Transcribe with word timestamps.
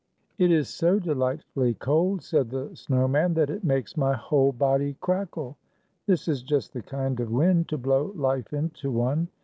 "It 0.39 0.51
is 0.51 0.67
so 0.67 0.97
delightfully 0.97 1.75
cold," 1.75 2.23
said 2.23 2.49
the 2.49 2.75
snow 2.75 3.07
man," 3.07 3.33
that 3.35 3.51
it 3.51 3.63
makes 3.63 3.95
my 3.95 4.13
whole 4.13 4.51
body 4.51 4.97
crackle. 4.99 5.57
This 6.07 6.27
is 6.27 6.41
just 6.41 6.73
the 6.73 6.81
kind 6.81 7.19
of 7.19 7.29
wind 7.29 7.69
to 7.69 7.77
blow 7.77 8.11
life 8.15 8.51
into 8.51 8.89
one. 8.91 9.27